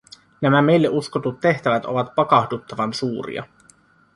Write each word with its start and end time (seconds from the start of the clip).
Nämä 0.41 0.61
meille 0.61 0.89
uskotut 0.89 1.39
tehtävät 1.39 1.85
ovat 1.85 2.15
pakahduttavan 2.15 2.93
suuria. 2.93 3.43